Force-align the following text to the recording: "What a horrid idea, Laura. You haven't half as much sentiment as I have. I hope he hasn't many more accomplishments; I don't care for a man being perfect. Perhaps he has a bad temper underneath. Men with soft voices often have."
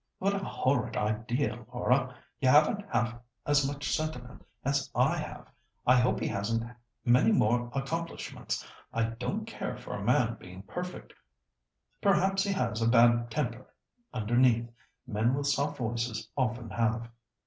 "What 0.17 0.33
a 0.33 0.39
horrid 0.39 0.97
idea, 0.97 1.63
Laura. 1.71 2.15
You 2.39 2.47
haven't 2.49 2.83
half 2.91 3.13
as 3.45 3.67
much 3.67 3.95
sentiment 3.95 4.43
as 4.65 4.89
I 4.95 5.15
have. 5.17 5.45
I 5.85 5.99
hope 5.99 6.19
he 6.21 6.27
hasn't 6.27 6.63
many 7.05 7.31
more 7.31 7.69
accomplishments; 7.75 8.67
I 8.91 9.03
don't 9.03 9.45
care 9.45 9.77
for 9.77 9.93
a 9.93 10.01
man 10.03 10.37
being 10.39 10.63
perfect. 10.63 11.13
Perhaps 12.01 12.41
he 12.43 12.53
has 12.53 12.81
a 12.81 12.89
bad 12.89 13.29
temper 13.29 13.71
underneath. 14.11 14.71
Men 15.05 15.35
with 15.35 15.45
soft 15.45 15.77
voices 15.77 16.27
often 16.35 16.71
have." 16.71 17.07